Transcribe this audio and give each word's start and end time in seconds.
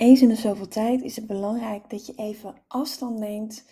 eens 0.00 0.22
in 0.22 0.28
de 0.28 0.34
zoveel 0.34 0.68
tijd 0.68 1.02
is 1.02 1.16
het 1.16 1.26
belangrijk 1.26 1.90
dat 1.90 2.06
je 2.06 2.12
even 2.16 2.54
afstand 2.66 3.18
neemt 3.18 3.64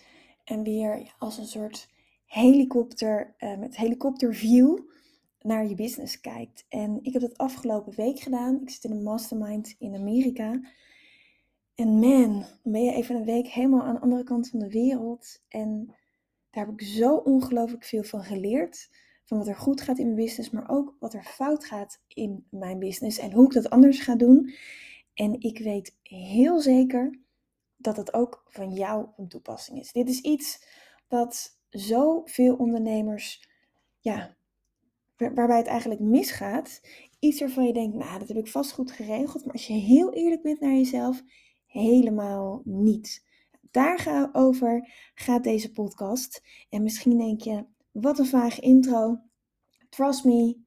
en 0.43 0.63
weer 0.63 1.13
als 1.17 1.37
een 1.37 1.47
soort 1.47 1.89
helikopter, 2.25 3.35
uh, 3.39 3.57
met 3.57 3.77
helikopterview 3.77 4.77
naar 5.41 5.67
je 5.67 5.75
business 5.75 6.21
kijkt. 6.21 6.65
En 6.69 6.99
ik 7.01 7.13
heb 7.13 7.21
dat 7.21 7.37
afgelopen 7.37 7.95
week 7.95 8.19
gedaan. 8.19 8.61
Ik 8.61 8.69
zit 8.69 8.83
in 8.83 8.91
een 8.91 9.03
mastermind 9.03 9.75
in 9.79 9.95
Amerika. 9.95 10.61
En 11.75 11.99
man, 11.99 12.45
dan 12.63 12.71
ben 12.71 12.83
je 12.83 12.93
even 12.93 13.15
een 13.15 13.25
week 13.25 13.47
helemaal 13.47 13.83
aan 13.83 13.95
de 13.95 14.01
andere 14.01 14.23
kant 14.23 14.49
van 14.49 14.59
de 14.59 14.69
wereld. 14.69 15.41
En 15.47 15.95
daar 16.49 16.65
heb 16.65 16.79
ik 16.79 16.87
zo 16.87 17.15
ongelooflijk 17.15 17.83
veel 17.83 18.03
van 18.03 18.23
geleerd. 18.23 18.89
Van 19.25 19.37
wat 19.37 19.47
er 19.47 19.55
goed 19.55 19.81
gaat 19.81 19.97
in 19.97 20.05
mijn 20.05 20.25
business, 20.25 20.49
maar 20.49 20.69
ook 20.69 20.95
wat 20.99 21.13
er 21.13 21.23
fout 21.23 21.65
gaat 21.65 22.01
in 22.07 22.45
mijn 22.49 22.79
business. 22.79 23.17
En 23.17 23.31
hoe 23.31 23.45
ik 23.45 23.53
dat 23.53 23.69
anders 23.69 23.99
ga 23.99 24.15
doen. 24.15 24.53
En 25.19 25.41
ik 25.41 25.59
weet 25.59 25.97
heel 26.03 26.59
zeker 26.59 27.19
dat 27.77 27.97
het 27.97 28.13
ook 28.13 28.43
van 28.47 28.73
jou 28.73 29.07
van 29.15 29.27
toepassing 29.27 29.79
is. 29.79 29.91
Dit 29.91 30.09
is 30.09 30.21
iets 30.21 30.65
dat 31.07 31.59
zoveel 31.69 32.55
ondernemers, 32.55 33.49
ja, 33.99 34.35
waarbij 35.17 35.57
het 35.57 35.67
eigenlijk 35.67 36.01
misgaat. 36.01 36.81
Iets 37.19 37.39
waarvan 37.39 37.65
je 37.65 37.73
denkt, 37.73 37.95
nou, 37.95 38.19
dat 38.19 38.27
heb 38.27 38.37
ik 38.37 38.47
vast 38.47 38.71
goed 38.71 38.91
geregeld. 38.91 39.45
Maar 39.45 39.53
als 39.53 39.67
je 39.67 39.73
heel 39.73 40.13
eerlijk 40.13 40.41
bent 40.41 40.59
naar 40.59 40.73
jezelf, 40.73 41.23
helemaal 41.65 42.61
niet. 42.65 43.25
Daarover 43.71 44.89
gaat 45.13 45.43
deze 45.43 45.71
podcast. 45.71 46.43
En 46.69 46.83
misschien 46.83 47.17
denk 47.17 47.41
je, 47.41 47.65
wat 47.91 48.19
een 48.19 48.25
vage 48.25 48.61
intro. 48.61 49.19
Trust 49.89 50.23
me, 50.23 50.57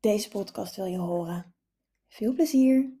deze 0.00 0.28
podcast 0.28 0.76
wil 0.76 0.86
je 0.86 0.98
horen. 0.98 1.54
Veel 2.08 2.32
plezier! 2.32 3.00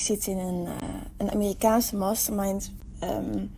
Ik 0.00 0.06
zit 0.06 0.26
in 0.26 0.38
een, 0.38 0.62
uh, 0.64 0.72
een 1.16 1.30
Amerikaanse 1.30 1.96
mastermind 1.96 2.72
um, 3.02 3.54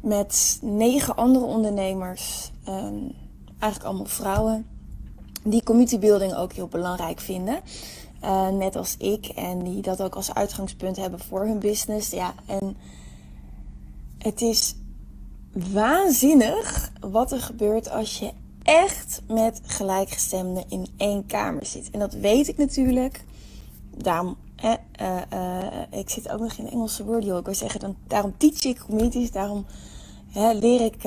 met 0.00 0.58
negen 0.62 1.16
andere 1.16 1.44
ondernemers, 1.44 2.50
um, 2.68 3.12
eigenlijk 3.58 3.84
allemaal 3.84 4.06
vrouwen, 4.06 4.66
die 5.44 5.62
community 5.62 5.98
building 5.98 6.34
ook 6.34 6.52
heel 6.52 6.68
belangrijk 6.68 7.20
vinden. 7.20 7.60
Uh, 8.24 8.48
net 8.48 8.76
als 8.76 8.96
ik. 8.96 9.26
En 9.26 9.62
die 9.62 9.82
dat 9.82 10.02
ook 10.02 10.14
als 10.14 10.34
uitgangspunt 10.34 10.96
hebben 10.96 11.20
voor 11.20 11.44
hun 11.44 11.58
business. 11.58 12.10
Ja, 12.10 12.34
en 12.46 12.76
het 14.18 14.40
is 14.40 14.74
waanzinnig 15.72 16.92
wat 17.00 17.32
er 17.32 17.40
gebeurt 17.40 17.90
als 17.90 18.18
je 18.18 18.30
echt 18.62 19.22
met 19.28 19.60
gelijkgestemden 19.64 20.64
in 20.68 20.86
één 20.96 21.26
kamer 21.26 21.66
zit. 21.66 21.90
En 21.90 21.98
dat 21.98 22.12
weet 22.12 22.48
ik 22.48 22.56
natuurlijk. 22.56 23.24
Daarom 23.96 24.36
uh, 24.64 24.72
uh, 25.32 25.56
ik 25.90 26.10
zit 26.10 26.30
ook 26.30 26.40
nog 26.40 26.52
in 26.52 26.70
Engelse 26.70 27.04
woorden. 27.04 27.36
Ik 27.36 27.44
wil 27.44 27.54
zeggen, 27.54 27.80
dan, 27.80 27.96
daarom 28.06 28.34
teach 28.36 28.64
ik 28.64 28.78
communities. 28.78 29.30
Daarom 29.30 29.66
leer 30.34 30.80
ik 30.80 31.02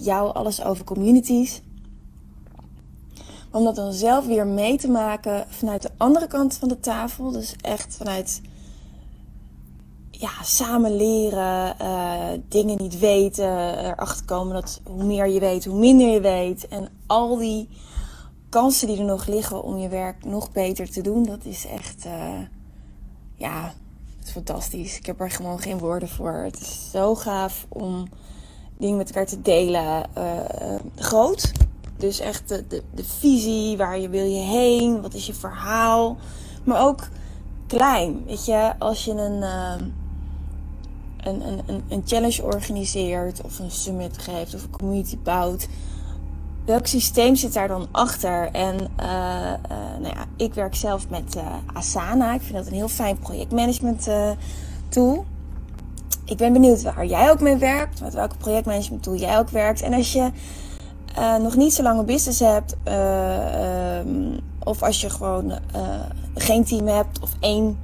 jou 0.00 0.34
alles 0.34 0.62
over 0.62 0.84
communities. 0.84 1.62
Om 3.52 3.64
dat 3.64 3.74
dan 3.74 3.92
zelf 3.92 4.26
weer 4.26 4.46
mee 4.46 4.78
te 4.78 4.88
maken 4.88 5.46
vanuit 5.48 5.82
de 5.82 5.90
andere 5.96 6.26
kant 6.26 6.54
van 6.54 6.68
de 6.68 6.80
tafel. 6.80 7.30
Dus 7.30 7.56
echt 7.60 7.96
vanuit 7.96 8.40
ja, 10.10 10.30
samen 10.42 10.96
leren, 10.96 11.76
dingen 12.48 12.76
niet 12.78 12.98
weten, 12.98 13.78
erachter 13.84 14.24
komen 14.24 14.54
dat 14.54 14.80
hoe 14.84 15.04
meer 15.04 15.28
je 15.28 15.40
weet, 15.40 15.64
hoe 15.64 15.78
minder 15.78 16.08
je 16.08 16.20
weet. 16.20 16.68
En 16.68 16.88
al 17.06 17.36
die 17.36 17.68
kansen 18.48 18.86
die 18.86 18.98
er 18.98 19.04
nog 19.04 19.26
liggen 19.26 19.62
om 19.62 19.78
je 19.78 19.88
werk 19.88 20.24
nog 20.24 20.52
beter 20.52 20.90
te 20.90 21.00
doen, 21.00 21.22
dat 21.22 21.44
is 21.44 21.66
echt 21.66 22.06
ja, 23.38 23.72
het 24.18 24.26
is 24.26 24.32
fantastisch. 24.32 24.98
Ik 24.98 25.06
heb 25.06 25.20
er 25.20 25.30
gewoon 25.30 25.60
geen 25.60 25.78
woorden 25.78 26.08
voor. 26.08 26.32
Het 26.32 26.60
is 26.60 26.90
zo 26.90 27.14
gaaf 27.14 27.66
om 27.68 28.08
dingen 28.78 28.96
met 28.96 29.06
elkaar 29.06 29.26
te 29.26 29.42
delen. 29.42 30.06
Uh, 30.18 30.40
groot. 30.94 31.52
Dus 31.96 32.20
echt 32.20 32.48
de, 32.48 32.66
de, 32.68 32.82
de, 32.94 33.04
visie, 33.04 33.76
waar 33.76 33.98
je 33.98 34.08
wil 34.08 34.24
je 34.24 34.40
heen, 34.40 35.00
wat 35.00 35.14
is 35.14 35.26
je 35.26 35.34
verhaal. 35.34 36.16
Maar 36.64 36.86
ook 36.86 37.08
klein. 37.66 38.24
Weet 38.26 38.44
je, 38.44 38.72
als 38.78 39.04
je 39.04 39.12
een, 39.12 39.42
uh, 39.42 39.86
een, 41.16 41.48
een, 41.66 41.84
een 41.88 42.02
challenge 42.04 42.42
organiseert, 42.42 43.40
of 43.42 43.58
een 43.58 43.70
summit 43.70 44.18
geeft, 44.18 44.54
of 44.54 44.62
een 44.62 44.70
community 44.70 45.18
bouwt 45.18 45.68
welk 46.68 46.86
systeem 46.86 47.36
zit 47.36 47.52
daar 47.52 47.68
dan 47.68 47.88
achter? 47.90 48.48
En 48.52 48.74
uh, 48.74 49.06
uh, 49.06 50.00
nou 50.00 50.14
ja, 50.14 50.24
ik 50.36 50.54
werk 50.54 50.74
zelf 50.74 51.08
met 51.08 51.36
uh, 51.36 51.42
Asana. 51.72 52.34
Ik 52.34 52.40
vind 52.40 52.54
dat 52.54 52.66
een 52.66 52.72
heel 52.72 52.88
fijn 52.88 53.18
projectmanagement 53.18 54.08
tool. 54.88 55.24
Ik 56.24 56.36
ben 56.36 56.52
benieuwd 56.52 56.82
waar 56.82 57.06
jij 57.06 57.30
ook 57.30 57.40
mee 57.40 57.56
werkt, 57.56 58.00
met 58.00 58.14
welke 58.14 58.36
projectmanagement 58.36 59.02
tool 59.02 59.14
jij 59.14 59.38
ook 59.38 59.48
werkt. 59.48 59.82
En 59.82 59.92
als 59.92 60.12
je 60.12 60.30
nog 61.40 61.56
niet 61.56 61.74
zo 61.74 61.82
lang 61.82 61.98
een 61.98 62.04
business 62.04 62.40
hebt, 62.40 62.76
um, 64.06 64.40
of 64.64 64.82
als 64.82 65.00
je 65.00 65.10
gewoon 65.10 65.52
geen 66.34 66.64
team 66.64 66.86
hebt, 66.86 67.20
of 67.20 67.30
één, 67.40 67.78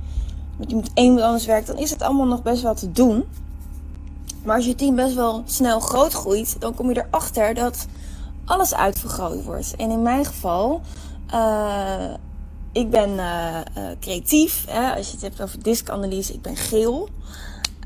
met 0.56 0.68
iemand 0.68 0.90
één 0.94 1.22
anders 1.22 1.46
werkt, 1.46 1.66
dan 1.66 1.78
is 1.78 1.90
het 1.90 2.02
allemaal 2.02 2.26
nog 2.26 2.42
best 2.42 2.62
wel 2.62 2.74
te 2.74 2.92
doen. 2.92 3.24
Maar 4.42 4.56
als 4.56 4.66
je 4.66 4.74
team 4.74 4.94
best 4.94 5.14
wel 5.14 5.42
snel 5.44 5.80
groot 5.80 6.12
groeit, 6.12 6.56
dan 6.58 6.74
kom 6.74 6.88
je 6.88 7.04
erachter 7.06 7.54
dat 7.54 7.86
alles 8.44 8.74
uitvergroot 8.74 9.44
wordt. 9.44 9.76
En 9.76 9.90
in 9.90 10.02
mijn 10.02 10.24
geval, 10.24 10.80
uh, 11.34 12.14
ik 12.72 12.90
ben 12.90 13.10
uh, 13.10 13.56
uh, 13.78 13.90
creatief. 14.00 14.64
Hè? 14.68 14.94
Als 14.96 15.06
je 15.06 15.12
het 15.12 15.22
hebt 15.22 15.42
over 15.42 15.62
diskanalyse, 15.62 16.32
ik 16.32 16.42
ben 16.42 16.56
geel. 16.56 17.08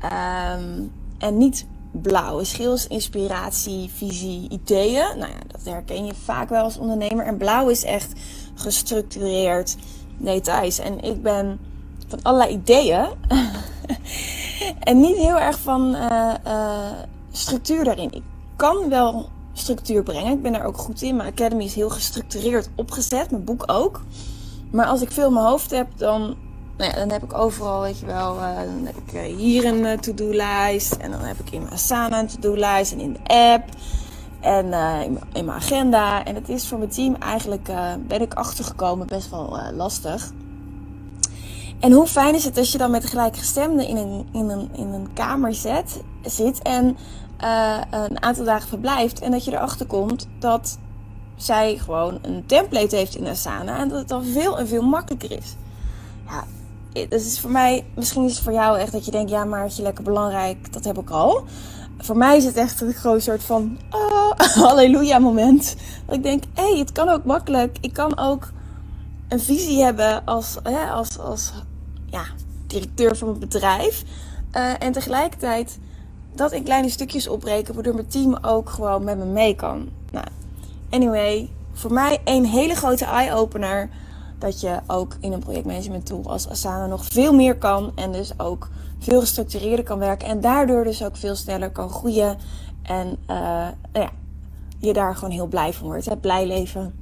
Um, 0.03 0.91
en 1.17 1.37
niet 1.37 1.67
blauw. 1.91 2.39
Geel 2.43 2.73
is 2.73 2.87
inspiratie, 2.87 3.89
visie, 3.95 4.49
ideeën. 4.49 5.17
Nou 5.17 5.31
ja, 5.31 5.39
dat 5.47 5.61
herken 5.63 6.05
je 6.05 6.13
vaak 6.23 6.49
wel 6.49 6.63
als 6.63 6.77
ondernemer. 6.77 7.25
En 7.25 7.37
blauw 7.37 7.69
is 7.69 7.83
echt 7.83 8.13
gestructureerd 8.55 9.75
details. 10.17 10.79
En 10.79 10.99
ik 11.03 11.23
ben 11.23 11.59
van 12.07 12.21
allerlei 12.21 12.53
ideeën. 12.53 13.07
en 14.79 14.99
niet 14.99 15.17
heel 15.17 15.39
erg 15.39 15.59
van 15.59 15.97
structuur 17.31 17.83
daarin. 17.83 18.11
Ik 18.11 18.23
kan 18.55 18.89
wel 18.89 19.29
structuur 19.69 20.03
brengen. 20.03 20.31
Ik 20.31 20.41
ben 20.41 20.51
daar 20.51 20.65
ook 20.65 20.77
goed 20.77 21.01
in. 21.01 21.15
Mijn 21.15 21.29
academy 21.29 21.63
is 21.63 21.73
heel 21.73 21.89
gestructureerd 21.89 22.69
opgezet. 22.75 23.31
Mijn 23.31 23.43
boek 23.43 23.63
ook. 23.65 24.01
Maar 24.71 24.85
als 24.85 25.01
ik 25.01 25.11
veel 25.11 25.27
in 25.27 25.33
mijn 25.33 25.45
hoofd 25.45 25.71
heb, 25.71 25.87
dan, 25.95 26.21
nou 26.77 26.91
ja, 26.91 26.95
dan 26.95 27.11
heb 27.11 27.23
ik 27.23 27.33
overal, 27.33 27.81
weet 27.81 27.99
je 27.99 28.05
wel, 28.05 28.35
uh, 28.35 28.55
dan 28.55 28.85
heb 28.85 28.95
ik 29.05 29.13
uh, 29.13 29.37
hier 29.37 29.65
een 29.65 29.79
uh, 29.79 29.97
to-do-lijst. 29.97 30.93
En 30.93 31.11
dan 31.11 31.19
heb 31.19 31.39
ik 31.39 31.51
in 31.51 31.61
mijn 31.61 31.73
Asana 31.73 32.19
een 32.19 32.27
to-do-lijst 32.27 32.91
en 32.91 32.99
in 32.99 33.13
de 33.13 33.33
app. 33.33 33.63
En 34.39 34.73
in, 35.03 35.19
in, 35.33 35.45
mijn 35.45 35.57
agenda. 35.57 36.25
En 36.25 36.35
het 36.35 36.49
is 36.49 36.67
voor 36.67 36.77
mijn 36.77 36.89
team 36.89 37.15
eigenlijk, 37.15 37.69
ben 38.07 38.21
ik 38.21 38.33
achtergekomen, 38.33 39.07
best 39.07 39.29
wel 39.29 39.59
lastig. 39.73 40.31
En 41.79 41.91
hoe 41.91 42.07
fijn 42.07 42.35
is 42.35 42.43
het 42.43 42.57
als 42.57 42.71
je 42.71 42.77
dan 42.77 42.91
met 42.91 43.05
gelijkgestemden 43.05 43.87
in 43.87 43.97
een, 43.97 44.27
in 44.31 44.49
een, 44.49 44.69
in 44.75 44.87
een 44.87 45.13
kamer 45.13 45.53
zet, 45.53 46.01
zit 46.23 46.61
en 46.61 46.97
uh, 47.43 47.77
een 47.89 48.23
aantal 48.23 48.45
dagen 48.45 48.67
verblijft. 48.67 49.19
En 49.19 49.31
dat 49.31 49.45
je 49.45 49.51
erachter 49.51 49.85
komt 49.85 50.27
dat 50.39 50.77
zij 51.35 51.77
gewoon 51.77 52.19
een 52.21 52.43
template 52.45 52.95
heeft 52.95 53.15
in 53.15 53.27
Asana. 53.27 53.77
En 53.77 53.89
dat 53.89 53.97
het 53.97 54.07
dan 54.07 54.25
veel 54.25 54.59
en 54.59 54.67
veel 54.67 54.81
makkelijker 54.81 55.31
is. 55.31 55.55
Ja, 56.27 56.43
dat 57.07 57.21
is 57.21 57.39
voor 57.39 57.51
mij, 57.51 57.85
misschien 57.95 58.25
is 58.25 58.33
het 58.33 58.43
voor 58.43 58.53
jou 58.53 58.79
echt 58.79 58.91
dat 58.91 59.05
je 59.05 59.11
denkt, 59.11 59.29
ja, 59.29 59.43
maar 59.45 59.63
het 59.63 59.75
je 59.75 59.81
lekker 59.81 60.03
belangrijk, 60.03 60.73
dat 60.73 60.83
heb 60.83 60.97
ik 60.97 61.09
al. 61.09 61.43
Voor 61.97 62.17
mij 62.17 62.37
is 62.37 62.45
het 62.45 62.55
echt 62.55 62.81
een 62.81 62.93
groot 62.93 63.23
soort 63.23 63.43
van 63.43 63.77
oh, 63.89 64.31
halleluja 64.63 65.19
moment. 65.19 65.75
Dat 66.05 66.15
ik 66.15 66.23
denk, 66.23 66.43
hé, 66.53 66.69
hey, 66.69 66.79
het 66.79 66.91
kan 66.91 67.09
ook 67.09 67.23
makkelijk. 67.23 67.77
Ik 67.81 67.93
kan 67.93 68.17
ook 68.17 68.51
een 69.27 69.39
visie 69.39 69.83
hebben 69.83 70.25
als, 70.25 70.57
hè, 70.63 70.89
als, 70.89 71.19
als 71.19 71.53
ja, 72.05 72.23
directeur 72.67 73.15
van 73.15 73.27
een 73.27 73.39
bedrijf. 73.39 74.03
Uh, 74.53 74.83
en 74.83 74.91
tegelijkertijd 74.91 75.79
dat 76.33 76.51
in 76.51 76.63
kleine 76.63 76.89
stukjes 76.89 77.27
opbreken, 77.27 77.73
waardoor 77.73 77.93
mijn 77.93 78.07
team 78.07 78.37
ook 78.41 78.69
gewoon 78.69 79.03
met 79.03 79.17
me 79.17 79.25
mee 79.25 79.55
kan. 79.55 79.89
Nou, 80.11 80.25
anyway, 80.89 81.49
voor 81.73 81.93
mij 81.93 82.19
een 82.23 82.45
hele 82.45 82.75
grote 82.75 83.05
eye-opener. 83.05 83.89
Dat 84.37 84.61
je 84.61 84.79
ook 84.87 85.17
in 85.19 85.33
een 85.33 85.39
projectmanagement 85.39 86.05
tool 86.05 86.23
als 86.25 86.49
Asana 86.49 86.85
nog 86.85 87.05
veel 87.05 87.33
meer 87.33 87.57
kan. 87.57 87.91
En 87.95 88.11
dus 88.11 88.39
ook 88.39 88.69
veel 88.99 89.19
gestructureerder 89.19 89.85
kan 89.85 89.99
werken. 89.99 90.27
En 90.27 90.41
daardoor 90.41 90.83
dus 90.83 91.03
ook 91.03 91.17
veel 91.17 91.35
sneller 91.35 91.71
kan 91.71 91.89
groeien. 91.89 92.37
En 92.83 93.07
uh, 93.07 93.37
nou 93.91 94.05
ja, 94.05 94.09
je 94.77 94.93
daar 94.93 95.15
gewoon 95.15 95.33
heel 95.33 95.47
blij 95.47 95.73
van 95.73 95.87
wordt. 95.87 96.21
Blij 96.21 96.47
leven. 96.47 96.93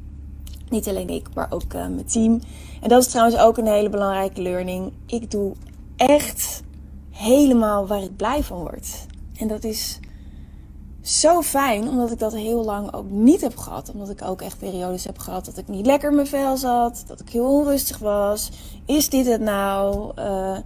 Niet 0.69 0.87
alleen 0.87 1.09
ik, 1.09 1.27
maar 1.33 1.47
ook 1.49 1.73
uh, 1.73 1.81
mijn 1.81 2.05
team. 2.05 2.41
En 2.81 2.89
dat 2.89 3.01
is 3.01 3.07
trouwens 3.07 3.37
ook 3.37 3.57
een 3.57 3.67
hele 3.67 3.89
belangrijke 3.89 4.41
learning. 4.41 4.91
Ik 5.05 5.31
doe 5.31 5.53
echt 5.95 6.63
helemaal 7.09 7.87
waar 7.87 8.03
ik 8.03 8.15
blij 8.15 8.43
van 8.43 8.57
word. 8.57 9.05
En 9.37 9.47
dat 9.47 9.63
is 9.63 9.99
zo 11.01 11.41
fijn, 11.41 11.89
omdat 11.89 12.11
ik 12.11 12.19
dat 12.19 12.33
heel 12.33 12.63
lang 12.63 12.93
ook 12.93 13.09
niet 13.09 13.41
heb 13.41 13.57
gehad. 13.57 13.91
Omdat 13.93 14.09
ik 14.09 14.21
ook 14.21 14.41
echt 14.41 14.57
periodes 14.57 15.03
heb 15.03 15.17
gehad 15.17 15.45
dat 15.45 15.57
ik 15.57 15.67
niet 15.67 15.85
lekker 15.85 16.09
in 16.09 16.15
mijn 16.15 16.27
vel 16.27 16.57
zat. 16.57 17.03
Dat 17.07 17.19
ik 17.19 17.29
heel 17.29 17.53
onrustig 17.53 17.97
was. 17.97 18.51
Is 18.85 19.09
dit 19.09 19.25
het 19.25 19.41
nou? 19.41 20.11
Uh, 20.19 20.57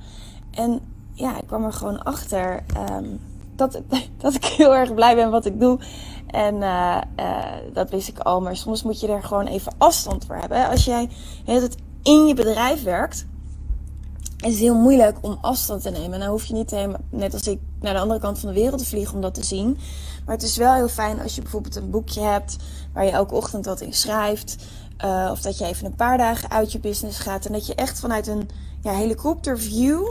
en 0.52 0.80
ja, 1.14 1.38
ik 1.38 1.48
kwam 1.48 1.64
er 1.64 1.74
gewoon 1.74 2.04
achter 2.04 2.64
um, 2.92 3.20
dat, 3.56 3.82
dat 4.22 4.34
ik 4.34 4.46
heel 4.46 4.76
erg 4.76 4.94
blij 4.94 5.16
ben 5.16 5.32
wat 5.32 5.46
ik 5.46 5.60
doe. 5.60 5.80
En 6.28 6.56
uh, 6.56 7.02
uh, 7.20 7.46
dat 7.74 7.90
wist 7.90 8.08
ik 8.08 8.20
al. 8.20 8.42
Maar 8.42 8.56
soms 8.56 8.84
moet 8.84 9.00
je 9.00 9.08
er 9.08 9.24
gewoon 9.24 9.48
even 9.48 9.74
afstand 9.78 10.26
voor 10.26 10.36
hebben. 10.36 10.70
Als 10.70 10.86
jij 10.86 11.10
het 11.44 11.76
in 12.04 12.26
je 12.26 12.34
bedrijf 12.34 12.84
werkt, 12.84 13.26
is 14.38 14.52
het 14.52 14.60
heel 14.60 14.76
moeilijk 14.76 15.18
om 15.22 15.38
afstand 15.42 15.82
te 15.82 15.90
nemen. 15.90 16.20
Nou 16.20 16.32
hoef 16.32 16.46
je 16.46 16.54
niet 16.54 16.72
helemaal, 16.72 17.00
net 17.10 17.34
als 17.34 17.48
ik, 17.48 17.60
naar 17.82 17.94
de 17.94 18.00
andere 18.00 18.20
kant 18.20 18.40
van 18.40 18.50
de 18.50 18.56
wereld 18.56 18.80
te 18.80 18.86
vliegen 18.86 19.16
om 19.16 19.22
dat 19.22 19.34
te 19.34 19.44
zien. 19.44 19.78
Maar 20.26 20.36
het 20.36 20.44
is 20.44 20.58
wel 20.58 20.74
heel 20.74 20.88
fijn 20.88 21.22
als 21.22 21.36
je 21.36 21.42
bijvoorbeeld 21.42 21.76
een 21.76 21.90
boekje 21.90 22.22
hebt 22.22 22.56
waar 22.94 23.06
je 23.06 23.12
elke 23.12 23.36
ochtend 23.36 23.66
wat 23.66 23.82
in 23.82 23.94
schrijft. 23.94 24.56
Uh, 25.06 25.30
of 25.32 25.42
dat 25.42 25.58
je 25.58 25.66
even 25.66 25.86
een 25.86 25.96
paar 25.96 26.18
dagen 26.18 26.50
uit 26.52 26.72
je 26.72 26.80
business 26.80 27.20
gaat. 27.20 27.46
En 27.46 27.52
dat 27.52 27.66
je 27.66 27.76
echt 27.76 28.00
vanuit 28.00 28.28
een 28.28 28.50
ja, 28.82 28.92
helikopterview 28.92 30.02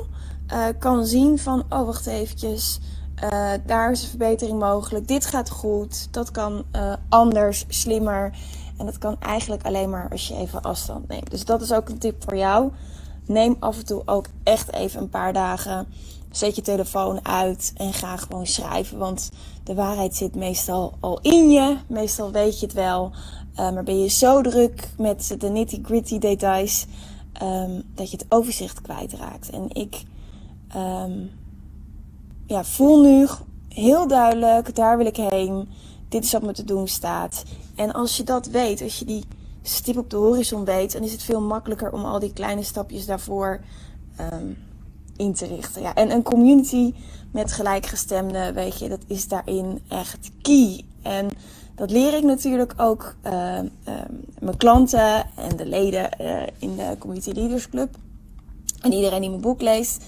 uh, 0.53 0.65
kan 0.79 1.07
zien 1.07 1.39
van, 1.39 1.65
oh 1.69 1.87
wacht 1.87 2.07
eventjes. 2.07 2.79
Uh, 3.25 3.51
daar 3.67 3.91
is 3.91 4.03
een 4.03 4.09
verbetering 4.09 4.59
mogelijk. 4.59 5.09
Dit 5.09 5.27
gaat 5.27 5.51
goed. 5.51 6.13
Dat 6.13 6.31
kan 6.31 6.65
anders, 7.09 7.65
slimmer. 7.69 8.33
En 8.79 8.87
dat 8.87 8.99
kan 8.99 9.17
eigenlijk 9.21 9.63
alleen 9.63 9.91
maar 9.91 10.09
als 10.11 10.29
je 10.29 10.35
even 10.35 10.63
afstand 10.63 11.09
neemt. 11.09 11.31
Dus 11.31 11.45
dat 11.45 11.63
is 11.63 11.73
ook 11.73 11.89
een 11.89 11.99
tip 11.99 12.25
voor 12.25 12.37
jou 12.37 12.73
neem 13.31 13.57
af 13.59 13.79
en 13.79 13.85
toe 13.85 14.03
ook 14.05 14.27
echt 14.43 14.73
even 14.73 15.01
een 15.01 15.09
paar 15.09 15.33
dagen. 15.33 15.87
Zet 16.31 16.57
je 16.57 16.63
telefoon 16.63 17.27
uit 17.27 17.73
en 17.77 17.93
ga 17.93 18.17
gewoon 18.17 18.47
schrijven. 18.47 18.99
Want 18.99 19.31
de 19.65 19.75
waarheid 19.75 20.17
zit 20.17 20.35
meestal 20.35 20.95
al 21.01 21.21
in 21.21 21.51
je. 21.51 21.77
Meestal 21.87 22.31
weet 22.31 22.61
je 22.61 22.67
het 22.67 22.75
wel. 22.75 23.13
Uh, 23.53 23.73
maar 23.73 23.85
ben 23.85 24.01
je 24.01 24.09
zo 24.09 24.43
druk 24.43 24.89
met 24.99 25.35
de 25.39 25.49
nitty 25.49 25.81
gritty 25.83 26.19
details. 26.19 26.87
Um, 27.43 27.83
dat 27.95 28.11
je 28.11 28.17
het 28.17 28.27
overzicht 28.29 28.81
kwijtraakt. 28.81 29.51
En 29.51 29.67
ik 29.73 30.03
um, 30.77 31.31
ja, 32.47 32.65
voel 32.65 33.03
nu 33.03 33.27
heel 33.69 34.07
duidelijk, 34.09 34.75
daar 34.75 34.97
wil 34.97 35.07
ik 35.07 35.17
heen. 35.17 35.69
Dit 36.09 36.25
is 36.25 36.33
wat 36.33 36.43
me 36.43 36.53
te 36.53 36.65
doen 36.65 36.89
staat. 36.89 37.45
En 37.75 37.93
als 37.93 38.17
je 38.17 38.23
dat 38.23 38.47
weet, 38.47 38.83
als 38.83 38.99
je 38.99 39.05
die 39.05 39.25
stip 39.63 39.97
op 39.97 40.11
de 40.11 40.17
horizon 40.17 40.65
weet, 40.65 40.93
dan 40.93 41.03
is 41.03 41.13
het 41.13 41.23
veel 41.23 41.41
makkelijker 41.41 41.93
om 41.93 42.05
al 42.05 42.19
die 42.19 42.33
kleine 42.33 42.63
stapjes 42.63 43.07
daarvoor 43.07 43.61
in 45.21 45.35
te 45.35 45.47
richten. 45.47 45.83
Ja, 45.83 45.95
en 45.95 46.11
een 46.11 46.23
community 46.23 46.95
met 47.33 47.53
gelijkgestemden, 47.53 48.55
weet 48.55 48.79
je, 48.79 48.89
dat 48.89 49.03
is 49.07 49.29
daarin 49.29 49.81
echt 49.89 50.31
key. 50.43 50.85
En 51.03 51.29
dat 51.75 51.91
leer 51.91 52.15
ik 52.15 52.23
natuurlijk 52.23 52.75
ook 52.77 53.17
uh, 53.25 53.33
uh, 53.33 53.95
mijn 54.39 54.57
klanten 54.57 55.27
en 55.37 55.57
de 55.57 55.67
leden 55.67 56.11
uh, 56.21 56.43
in 56.59 56.77
de 56.77 56.97
Community 56.99 57.31
Leaders 57.31 57.69
Club. 57.69 57.97
En 58.81 58.93
iedereen 58.93 59.21
die 59.21 59.31
mijn 59.31 59.43
boek 59.43 59.61
leest. 59.61 60.05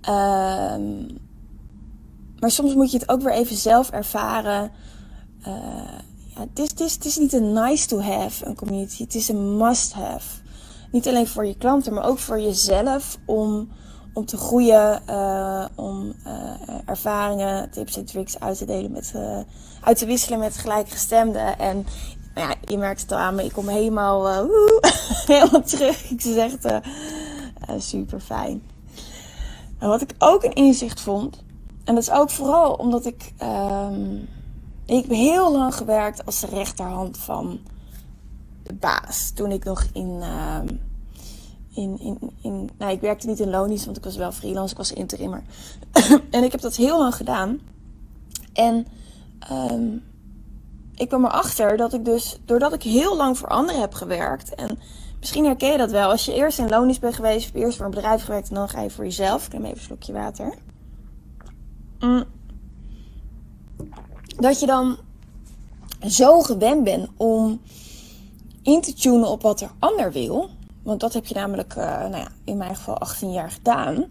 Ehm, 0.00 1.06
maar 2.38 2.50
soms 2.50 2.74
moet 2.74 2.90
je 2.90 2.98
het 2.98 3.08
ook 3.08 3.22
weer 3.22 3.32
even 3.32 3.56
zelf 3.56 3.90
ervaren. 3.90 4.70
Uh, 5.46 5.54
het, 6.34 6.58
is, 6.58 6.70
het, 6.70 6.80
is, 6.80 6.94
het 6.94 7.04
is 7.04 7.16
niet 7.16 7.32
een 7.32 7.52
nice 7.52 7.86
to 7.86 8.00
have, 8.00 8.46
een 8.46 8.54
community. 8.54 9.02
Het 9.02 9.14
is 9.14 9.28
een 9.28 9.56
must 9.56 9.92
have. 9.92 10.40
Niet 10.92 11.08
alleen 11.08 11.26
voor 11.26 11.46
je 11.46 11.56
klanten, 11.56 11.94
maar 11.94 12.06
ook 12.06 12.18
voor 12.18 12.40
jezelf 12.40 13.18
om, 13.26 13.68
om 14.12 14.26
te 14.26 14.36
groeien, 14.36 15.02
uh, 15.08 15.64
om 15.74 16.12
uh, 16.26 16.50
ervaringen, 16.84 17.70
tips 17.70 17.96
en 17.96 18.04
tricks 18.04 18.40
uit 18.40 18.58
te 18.58 18.64
delen 18.64 18.90
met, 18.90 19.12
uh, 19.16 19.38
uit 19.82 19.98
te 19.98 20.06
wisselen 20.06 20.38
met 20.38 20.56
gelijkgestemden. 20.56 21.58
En 21.58 21.86
nou 22.34 22.48
ja, 22.48 22.54
je 22.64 22.78
merkt 22.78 23.00
het 23.00 23.12
al 23.12 23.18
aan 23.18 23.34
me, 23.34 23.44
ik 23.44 23.52
kom 23.52 23.68
helemaal, 23.68 24.26
helemaal 25.26 25.62
terug. 25.62 26.10
Ik 26.10 26.20
zeg 26.20 26.52
het 26.60 26.82
super 27.78 28.20
fijn. 28.20 28.62
En 29.78 29.88
wat 29.88 30.00
ik 30.00 30.14
ook 30.18 30.44
een 30.44 30.54
inzicht 30.54 31.00
vond, 31.00 31.44
en 31.84 31.94
dat 31.94 32.02
is 32.02 32.10
ook 32.10 32.30
vooral 32.30 32.72
omdat 32.72 33.06
ik. 33.06 33.32
Um, 33.42 34.28
ik 34.86 35.02
heb 35.02 35.10
heel 35.10 35.52
lang 35.52 35.74
gewerkt 35.74 36.26
als 36.26 36.40
de 36.40 36.46
rechterhand 36.46 37.18
van 37.18 37.60
de 38.62 38.74
baas. 38.74 39.30
Toen 39.30 39.50
ik 39.50 39.64
nog 39.64 39.86
in. 39.92 40.22
In, 41.80 41.98
in, 41.98 42.18
in 42.42 42.70
nou, 42.78 42.92
ik 42.92 43.00
werkte 43.00 43.26
niet 43.26 43.40
in 43.40 43.50
lonies, 43.50 43.84
want 43.84 43.96
ik 43.96 44.04
was 44.04 44.16
wel 44.16 44.32
freelance, 44.32 44.72
ik 44.72 44.78
was 44.78 44.92
interimmer. 44.92 45.42
en 46.30 46.44
ik 46.44 46.52
heb 46.52 46.60
dat 46.60 46.76
heel 46.76 46.98
lang 46.98 47.14
gedaan. 47.14 47.60
En 48.52 48.86
um, 49.52 50.04
ik 50.94 51.08
kwam 51.08 51.24
erachter 51.24 51.76
dat 51.76 51.92
ik 51.92 52.04
dus, 52.04 52.38
doordat 52.44 52.72
ik 52.72 52.82
heel 52.82 53.16
lang 53.16 53.38
voor 53.38 53.48
anderen 53.48 53.80
heb 53.80 53.94
gewerkt. 53.94 54.54
En 54.54 54.78
misschien 55.18 55.44
herken 55.44 55.72
je 55.72 55.78
dat 55.78 55.90
wel. 55.90 56.10
Als 56.10 56.24
je 56.24 56.34
eerst 56.34 56.58
in 56.58 56.68
lonies 56.68 56.98
bent 56.98 57.14
geweest, 57.14 57.48
of 57.48 57.60
eerst 57.60 57.76
voor 57.76 57.86
een 57.86 57.90
bedrijf 57.90 58.24
gewerkt 58.24 58.48
en 58.48 58.54
dan 58.54 58.68
ga 58.68 58.82
je 58.82 58.90
voor 58.90 59.04
jezelf. 59.04 59.46
Ik 59.46 59.52
neem 59.52 59.64
even 59.64 59.76
een 59.76 59.82
slokje 59.82 60.12
water. 60.12 60.54
Mm 61.98 62.24
dat 64.38 64.60
je 64.60 64.66
dan 64.66 64.96
zo 66.06 66.40
gewend 66.40 66.84
bent 66.84 67.08
om 67.16 67.60
in 68.62 68.80
te 68.80 68.94
tunen 68.94 69.28
op 69.28 69.42
wat 69.42 69.60
er 69.60 69.70
ander 69.78 70.12
wil. 70.12 70.50
Want 70.88 71.00
dat 71.00 71.12
heb 71.12 71.26
je 71.26 71.34
namelijk, 71.34 71.74
uh, 71.74 71.84
nou 71.84 72.16
ja, 72.16 72.28
in 72.44 72.56
mijn 72.56 72.76
geval 72.76 72.98
18 72.98 73.32
jaar 73.32 73.50
gedaan. 73.50 74.06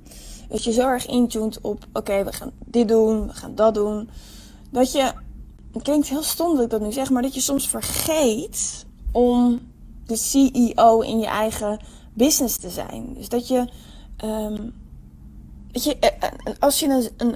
Dat 0.50 0.63
je 0.63 0.71
zo 0.71 0.88
erg 0.88 1.06
intunt 1.06 1.62
op, 1.62 1.85
oké, 1.94 2.24
we 2.24 2.33
gaan 2.33 2.51
dit 2.66 2.87
doen, 2.87 3.28
we 3.28 3.33
gaan 3.33 3.56
dat 3.56 3.73
doen. 3.73 4.09
Dat 4.69 4.92
je, 4.92 5.11
het 5.73 5.83
klinkt 5.83 6.07
heel 6.07 6.23
stom 6.23 6.56
dat 6.56 6.63
ik 6.63 6.69
dat 6.69 6.81
nu 6.81 6.92
zeg, 6.92 7.09
maar 7.09 7.21
dat 7.21 7.33
je 7.33 7.42
soms 7.42 7.69
vergeet 7.69 8.85
om 9.11 9.59
de 10.06 10.16
CEO 10.16 10.99
in 10.99 11.19
je 11.19 11.25
eigen 11.25 11.80
business 12.13 12.57
te 12.57 12.69
zijn. 12.69 13.13
Dus 13.13 13.30
dat 13.30 13.47
je, 13.47 13.69
um, 14.23 14.73
dat 15.71 15.83
je 15.83 15.99
eh, 15.99 16.09
eh, 16.19 16.54
als 16.59 16.80
je 16.80 17.11
een 17.18 17.35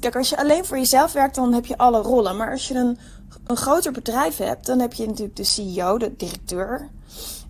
Kijk, 0.00 0.16
als 0.16 0.28
je 0.28 0.38
alleen 0.38 0.64
voor 0.64 0.76
jezelf 0.76 1.12
werkt, 1.12 1.34
dan 1.34 1.52
heb 1.52 1.66
je 1.66 1.78
alle 1.78 2.00
rollen. 2.00 2.36
Maar 2.36 2.50
als 2.50 2.68
je 2.68 2.74
een, 2.74 2.98
een 3.46 3.56
groter 3.56 3.92
bedrijf 3.92 4.36
hebt, 4.36 4.66
dan 4.66 4.78
heb 4.78 4.92
je 4.92 5.06
natuurlijk 5.06 5.36
de 5.36 5.44
CEO, 5.44 5.98
de 5.98 6.16
directeur. 6.16 6.88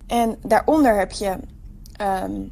En 0.09 0.37
daaronder 0.41 0.97
heb 0.97 1.11
je. 1.11 1.29
Um, 2.01 2.51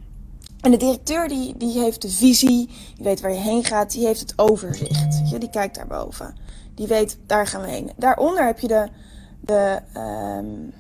en 0.62 0.72
de 0.72 0.78
directeur 0.78 1.28
die, 1.28 1.58
die 1.58 1.80
heeft 1.80 2.02
de 2.02 2.10
visie, 2.10 2.68
die 2.96 3.04
weet 3.04 3.22
waar 3.22 3.32
je 3.32 3.40
heen 3.40 3.64
gaat, 3.64 3.92
die 3.92 4.06
heeft 4.06 4.20
het 4.20 4.34
overzicht. 4.36 5.40
Die 5.40 5.50
kijkt 5.50 5.76
daarboven. 5.76 6.36
Die 6.76 6.88
weet, 6.88 7.18
daar 7.26 7.48
gaan 7.48 7.62
we 7.62 7.68
heen. 7.68 7.92
Daaronder 7.96 8.46
heb 8.46 8.60
je 8.60 8.68
de, 8.68 8.90
de 9.40 9.82
um, 10.00 10.74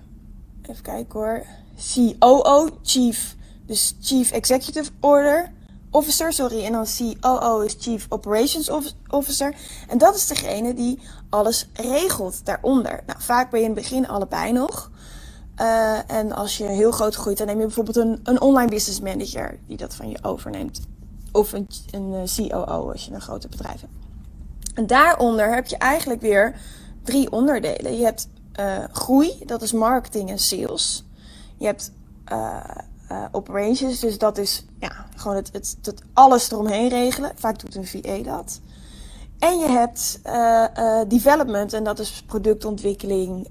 even 0.61 0.83
kijken 0.83 1.19
hoor, 1.19 1.45
COO, 1.93 2.69
Chief, 2.83 3.35
dus 3.65 3.95
Chief 4.01 4.31
Executive 4.31 4.91
Order 4.99 5.51
officer, 5.91 6.33
sorry, 6.33 6.63
en 6.63 6.71
dan 6.71 6.85
COO 6.97 7.59
is 7.59 7.75
Chief 7.79 8.05
Operations 8.09 8.69
Officer. 9.09 9.55
En 9.87 9.97
dat 9.97 10.15
is 10.15 10.27
degene 10.27 10.73
die 10.73 10.99
alles 11.29 11.69
regelt 11.73 12.45
daaronder. 12.45 13.03
Nou, 13.05 13.21
vaak 13.21 13.49
ben 13.51 13.59
je 13.59 13.65
in 13.65 13.71
het 13.71 13.81
begin 13.81 14.07
allebei 14.07 14.51
nog. 14.51 14.91
Uh, 15.61 16.11
en 16.11 16.31
als 16.31 16.57
je 16.57 16.63
heel 16.63 16.91
groot 16.91 17.15
groeit, 17.15 17.37
dan 17.37 17.47
neem 17.47 17.59
je 17.59 17.65
bijvoorbeeld 17.65 17.95
een, 17.95 18.19
een 18.23 18.41
online 18.41 18.69
business 18.69 18.99
manager 18.99 19.59
die 19.67 19.77
dat 19.77 19.95
van 19.95 20.09
je 20.09 20.17
overneemt. 20.21 20.81
Of 21.31 21.53
een, 21.53 21.67
een 21.91 22.13
eh, 22.13 22.49
COO 22.49 22.91
als 22.91 23.05
je 23.05 23.13
een 23.13 23.21
groter 23.21 23.49
bedrijf 23.49 23.81
hebt. 23.81 23.93
En 24.73 24.87
daaronder 24.87 25.53
heb 25.53 25.67
je 25.67 25.77
eigenlijk 25.77 26.21
weer 26.21 26.55
drie 27.03 27.31
onderdelen. 27.31 27.97
Je 27.97 28.03
hebt 28.03 28.27
uh, 28.59 28.83
groei, 28.91 29.33
dat 29.45 29.61
is 29.61 29.71
marketing 29.71 30.29
en 30.29 30.39
sales. 30.39 31.05
Je 31.57 31.65
hebt 31.65 31.91
operations. 33.31 33.99
Dus 33.99 34.17
dat 34.17 34.37
is 34.37 34.65
ja, 34.79 35.05
gewoon 35.15 35.35
het, 35.35 35.49
het, 35.51 35.77
het 35.81 36.01
alles 36.13 36.51
eromheen 36.51 36.89
regelen. 36.89 37.31
Vaak 37.35 37.59
doet 37.59 37.75
een 37.75 37.87
VA 37.87 38.23
dat. 38.23 38.59
En 39.39 39.57
je 39.57 39.69
hebt 39.69 40.19
development 41.09 41.73
en 41.73 41.83
dat 41.83 41.99
is 41.99 42.23
productontwikkeling, 42.25 43.47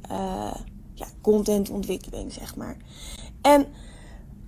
ja, 0.96 1.06
contentontwikkeling, 1.20 2.32
zeg 2.32 2.56
maar. 2.56 2.76
En 3.42 3.66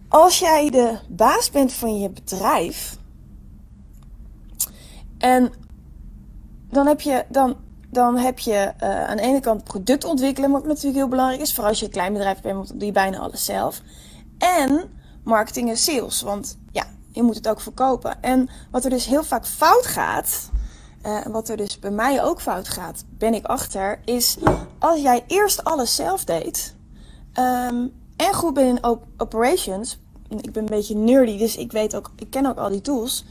als 0.08 0.38
jij 0.38 0.70
de 0.70 0.98
baas 1.08 1.50
bent 1.50 1.72
van 1.72 1.98
je 1.98 2.10
bedrijf 2.10 2.96
En 5.18 5.52
dan 6.70 6.86
heb 6.86 7.00
je, 7.00 7.24
dan, 7.28 7.56
dan 7.90 8.16
heb 8.16 8.38
je 8.38 8.72
uh, 8.82 9.04
aan 9.04 9.16
de 9.16 9.22
ene 9.22 9.40
kant 9.40 9.64
product 9.64 10.04
ontwikkelen, 10.04 10.50
wat 10.50 10.66
natuurlijk 10.66 10.96
heel 10.96 11.08
belangrijk 11.08 11.40
is. 11.40 11.52
Vooral 11.52 11.68
als 11.68 11.78
je 11.78 11.84
een 11.84 11.92
klein 11.92 12.12
bedrijf 12.12 12.40
bent, 12.40 12.56
want 12.56 12.68
doe 12.68 12.86
je 12.86 12.92
bijna 12.92 13.18
alles 13.18 13.44
zelf. 13.44 13.80
En 14.38 14.90
marketing 15.24 15.68
en 15.68 15.76
sales, 15.76 16.22
want 16.22 16.58
ja, 16.72 16.84
je 17.12 17.22
moet 17.22 17.34
het 17.34 17.48
ook 17.48 17.60
verkopen. 17.60 18.22
En 18.22 18.48
wat 18.70 18.84
er 18.84 18.90
dus 18.90 19.06
heel 19.06 19.24
vaak 19.24 19.46
fout 19.46 19.86
gaat, 19.86 20.50
uh, 21.06 21.26
wat 21.26 21.48
er 21.48 21.56
dus 21.56 21.78
bij 21.78 21.90
mij 21.90 22.24
ook 22.24 22.40
fout 22.40 22.68
gaat, 22.68 23.04
ben 23.10 23.34
ik 23.34 23.46
achter, 23.46 24.00
is 24.04 24.36
als 24.78 25.00
jij 25.00 25.24
eerst 25.26 25.64
alles 25.64 25.94
zelf 25.94 26.24
deed 26.24 26.74
um, 27.38 27.92
en 28.16 28.34
goed 28.34 28.54
bent 28.54 28.78
in 28.78 28.84
op 28.84 29.06
operations, 29.16 29.98
ik 30.28 30.52
ben 30.52 30.62
een 30.62 30.68
beetje 30.68 30.96
nerdy, 30.96 31.38
dus 31.38 31.56
ik 31.56 31.72
weet 31.72 31.94
ook, 31.96 32.10
ik 32.16 32.30
ken 32.30 32.46
ook 32.46 32.56
al 32.58 32.68
die 32.68 32.80
tools. 32.80 33.24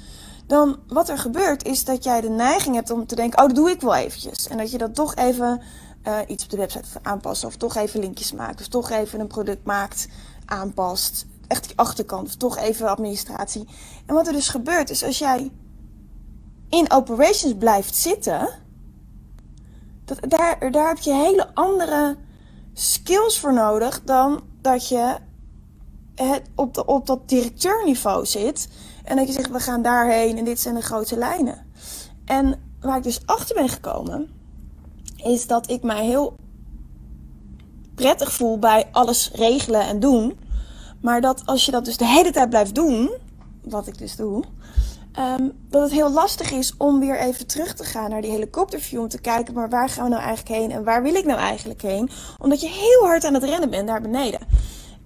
Dan 0.48 0.80
wat 0.88 1.10
er 1.10 1.18
gebeurt 1.18 1.66
is 1.66 1.86
dat 1.86 2.04
jij 2.04 2.22
de 2.22 2.30
neiging 2.30 2.76
hebt 2.76 2.92
om 2.92 3.06
te 3.06 3.16
denken, 3.16 3.40
oh 3.40 3.48
dat 3.48 3.56
doe 3.56 3.70
ik 3.70 3.82
wel 3.82 3.96
eventjes. 3.96 4.48
En 4.48 4.58
dat 4.58 4.72
je 4.72 4.78
dat 4.78 4.96
toch 4.96 5.16
even 5.16 5.62
uh, 6.08 6.18
iets 6.28 6.44
op 6.44 6.50
de 6.50 6.58
website 6.58 6.88
aanpast, 7.02 7.44
of 7.44 7.56
toch 7.56 7.76
even 7.76 8.00
linkjes 8.00 8.32
maakt, 8.32 8.60
of 8.60 8.68
toch 8.68 8.90
even 8.90 9.20
een 9.20 9.28
product 9.28 9.66
maakt, 9.66 10.08
aanpast. 10.46 11.26
Echt 11.48 11.64
die 11.64 11.78
achterkant, 11.78 12.28
of 12.28 12.36
toch 12.36 12.58
even 12.58 12.90
administratie. 12.90 13.68
En 14.06 14.16
wat 14.16 14.28
er 14.28 14.34
dus 14.34 14.50
gebeurt 14.50 14.90
is 14.90 15.04
als 15.04 15.18
jij 15.18 15.52
in 16.70 16.92
operations 16.92 17.54
blijft 17.58 17.96
zitten, 17.96 18.50
dat, 20.08 20.18
daar, 20.22 20.72
daar 20.72 20.88
heb 20.88 20.98
je 20.98 21.14
hele 21.14 21.48
andere 21.54 22.18
skills 22.74 23.40
voor 23.40 23.54
nodig 23.54 24.02
dan 24.04 24.42
dat 24.62 24.88
je 24.88 25.16
het 26.16 26.42
op, 26.56 26.74
de, 26.74 26.86
op 26.86 27.06
dat 27.06 27.30
directeurniveau 27.30 28.26
zit. 28.26 28.68
En 29.04 29.16
dat 29.16 29.28
je 29.28 29.34
zegt, 29.34 29.52
we 29.52 29.60
gaan 29.60 29.82
daarheen 29.82 30.38
en 30.38 30.44
dit 30.44 30.60
zijn 30.60 30.76
de 30.76 30.82
grote 30.82 31.18
lijnen. 31.18 31.66
En 32.26 32.62
waar 32.80 32.98
ik 32.98 33.04
dus 33.04 33.26
achter 33.26 33.56
ben 33.56 33.70
gekomen, 33.70 34.30
is 35.16 35.48
dat 35.48 35.70
ik 35.70 35.84
mij 35.84 36.06
heel 36.06 36.36
prettig 37.96 38.34
voel 38.34 38.60
bij 38.60 38.88
alles 38.92 39.32
regelen 39.34 39.82
en 39.82 40.00
doen. 40.00 40.40
Maar 41.02 41.22
dat 41.22 41.46
als 41.46 41.66
je 41.66 41.72
dat 41.72 41.86
dus 41.86 41.98
de 41.98 42.06
hele 42.06 42.32
tijd 42.32 42.50
blijft 42.50 42.76
doen, 42.76 43.12
wat 43.64 43.88
ik 43.88 43.98
dus 43.98 44.16
doe, 44.16 44.44
um, 45.20 45.52
dat 45.70 45.82
het 45.82 45.92
heel 45.92 46.12
lastig 46.12 46.52
is 46.52 46.74
om 46.78 47.00
weer 47.00 47.20
even 47.20 47.48
terug 47.48 47.74
te 47.74 47.84
gaan 47.84 48.10
naar 48.10 48.22
die 48.22 48.32
helikopterview. 48.32 49.00
Om 49.00 49.08
te 49.08 49.22
kijken, 49.22 49.54
maar 49.54 49.70
waar 49.70 49.90
gaan 49.90 50.04
we 50.04 50.10
nou 50.10 50.22
eigenlijk 50.22 50.60
heen 50.60 50.72
en 50.72 50.84
waar 50.84 51.04
wil 51.04 51.16
ik 51.16 51.26
nou 51.26 51.40
eigenlijk 51.40 51.82
heen? 51.82 52.10
Omdat 52.38 52.62
je 52.62 52.68
heel 52.68 53.08
hard 53.08 53.26
aan 53.26 53.34
het 53.34 53.44
rennen 53.44 53.70
bent 53.70 53.88
daar 53.88 54.02
beneden. 54.02 54.40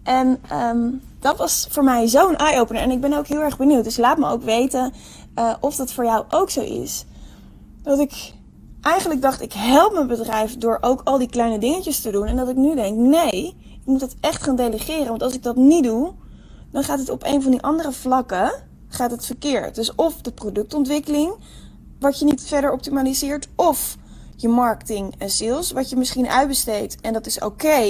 En 0.03 0.41
um, 0.53 1.01
dat 1.19 1.37
was 1.37 1.67
voor 1.69 1.83
mij 1.83 2.07
zo'n 2.07 2.35
eye-opener. 2.35 2.81
En 2.81 2.91
ik 2.91 3.01
ben 3.01 3.13
ook 3.13 3.27
heel 3.27 3.41
erg 3.41 3.57
benieuwd. 3.57 3.83
Dus 3.83 3.97
laat 3.97 4.17
me 4.17 4.29
ook 4.29 4.43
weten 4.43 4.93
uh, 5.35 5.53
of 5.59 5.75
dat 5.75 5.93
voor 5.93 6.05
jou 6.05 6.25
ook 6.29 6.49
zo 6.49 6.61
is. 6.61 7.05
Dat 7.83 7.99
ik 7.99 8.33
eigenlijk 8.81 9.21
dacht, 9.21 9.41
ik 9.41 9.53
help 9.53 9.93
mijn 9.93 10.07
bedrijf 10.07 10.57
door 10.57 10.77
ook 10.81 11.01
al 11.03 11.17
die 11.17 11.29
kleine 11.29 11.57
dingetjes 11.57 12.01
te 12.01 12.11
doen. 12.11 12.27
En 12.27 12.35
dat 12.35 12.49
ik 12.49 12.55
nu 12.55 12.75
denk, 12.75 12.97
nee, 12.97 13.55
ik 13.63 13.85
moet 13.85 13.99
dat 13.99 14.15
echt 14.21 14.43
gaan 14.43 14.55
delegeren. 14.55 15.07
Want 15.07 15.23
als 15.23 15.33
ik 15.33 15.43
dat 15.43 15.55
niet 15.55 15.83
doe, 15.83 16.11
dan 16.71 16.83
gaat 16.83 16.99
het 16.99 17.09
op 17.09 17.23
een 17.23 17.41
van 17.41 17.51
die 17.51 17.61
andere 17.61 17.91
vlakken 17.91 18.69
gaat 18.93 19.12
het 19.12 19.25
verkeerd. 19.25 19.75
Dus 19.75 19.95
of 19.95 20.21
de 20.21 20.31
productontwikkeling, 20.31 21.33
wat 22.00 22.19
je 22.19 22.25
niet 22.25 22.41
verder 22.41 22.71
optimaliseert, 22.71 23.48
of 23.55 23.98
je 24.36 24.48
marketing 24.48 25.15
en 25.17 25.29
sales, 25.29 25.71
wat 25.71 25.89
je 25.89 25.95
misschien 25.95 26.27
uitbesteedt 26.27 27.01
en 27.01 27.13
dat 27.13 27.25
is 27.25 27.39
oké, 27.39 27.81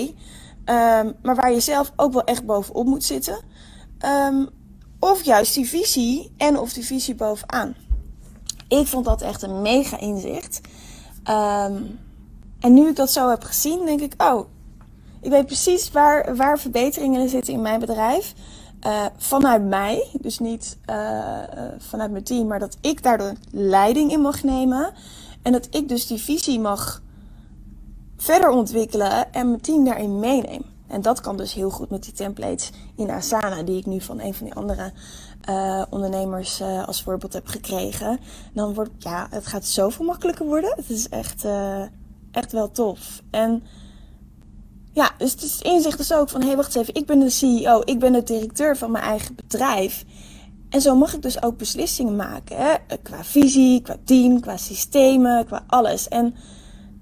um, 0.65 1.15
maar 1.21 1.35
waar 1.35 1.51
je 1.51 1.59
zelf 1.59 1.91
ook 1.95 2.13
wel 2.13 2.23
echt 2.23 2.45
bovenop 2.45 2.85
moet 2.85 3.03
zitten. 3.03 3.37
Um, 4.05 4.49
of 4.99 5.23
juist 5.23 5.53
die 5.53 5.67
visie 5.67 6.31
en 6.37 6.59
of 6.59 6.73
die 6.73 6.85
visie 6.85 7.15
bovenaan. 7.15 7.75
Ik 8.67 8.87
vond 8.87 9.05
dat 9.05 9.21
echt 9.21 9.41
een 9.41 9.61
mega 9.61 9.99
inzicht. 9.99 10.61
Um, 11.29 11.99
en 12.59 12.73
nu 12.73 12.87
ik 12.87 12.95
dat 12.95 13.11
zo 13.11 13.29
heb 13.29 13.43
gezien, 13.43 13.85
denk 13.85 14.01
ik, 14.01 14.13
oh, 14.17 14.45
ik 15.21 15.29
weet 15.29 15.45
precies 15.45 15.91
waar, 15.91 16.35
waar 16.35 16.59
verbeteringen 16.59 17.29
zitten 17.29 17.53
in 17.53 17.61
mijn 17.61 17.79
bedrijf. 17.79 18.33
Uh, 18.85 19.05
vanuit 19.17 19.63
mij, 19.63 20.07
dus 20.21 20.39
niet 20.39 20.77
uh, 20.89 21.39
vanuit 21.77 22.11
mijn 22.11 22.23
team, 22.23 22.47
maar 22.47 22.59
dat 22.59 22.77
ik 22.81 23.03
daardoor 23.03 23.33
leiding 23.51 24.11
in 24.11 24.21
mag 24.21 24.43
nemen. 24.43 24.93
En 25.41 25.51
dat 25.51 25.67
ik 25.71 25.89
dus 25.89 26.07
die 26.07 26.21
visie 26.21 26.59
mag 26.59 27.01
verder 28.17 28.49
ontwikkelen 28.49 29.33
en 29.33 29.47
mijn 29.47 29.61
team 29.61 29.85
daarin 29.85 30.19
meeneem. 30.19 30.63
En 30.87 31.01
dat 31.01 31.21
kan 31.21 31.37
dus 31.37 31.53
heel 31.53 31.69
goed 31.69 31.89
met 31.89 32.03
die 32.03 32.13
templates 32.13 32.71
in 32.95 33.09
Asana, 33.09 33.63
die 33.63 33.77
ik 33.77 33.85
nu 33.85 34.01
van 34.01 34.19
een 34.19 34.33
van 34.33 34.45
die 34.45 34.55
andere 34.55 34.91
ondernemers 35.89 36.61
als 36.61 37.03
voorbeeld 37.03 37.33
heb 37.33 37.47
gekregen. 37.47 38.19
Dan 38.53 38.73
wordt, 38.73 38.91
ja, 38.97 39.27
het 39.29 39.47
gaat 39.47 39.65
zoveel 39.65 40.05
makkelijker 40.05 40.45
worden. 40.45 40.73
Het 40.75 40.89
is 40.89 41.09
echt, 41.09 41.45
echt 42.31 42.51
wel 42.51 42.71
tof. 42.71 43.21
En 43.29 43.63
ja, 44.91 45.11
dus 45.17 45.31
het 45.31 45.43
is 45.43 45.61
inzicht 45.61 45.97
dus 45.97 46.13
ook 46.13 46.29
van, 46.29 46.41
hé, 46.41 46.47
hey, 46.47 46.55
wacht 46.55 46.75
eens 46.75 46.87
even, 46.87 47.01
ik 47.01 47.07
ben 47.07 47.19
de 47.19 47.29
CEO, 47.29 47.81
ik 47.85 47.99
ben 47.99 48.13
de 48.13 48.23
directeur 48.23 48.77
van 48.77 48.91
mijn 48.91 49.03
eigen 49.03 49.35
bedrijf. 49.35 50.05
En 50.69 50.81
zo 50.81 50.95
mag 50.95 51.13
ik 51.13 51.21
dus 51.21 51.43
ook 51.43 51.57
beslissingen 51.57 52.15
maken, 52.15 52.55
hè? 52.57 52.97
qua 53.03 53.23
visie, 53.23 53.81
qua 53.81 53.95
team, 54.03 54.39
qua 54.39 54.57
systemen, 54.57 55.45
qua 55.45 55.63
alles. 55.67 56.07
En 56.07 56.35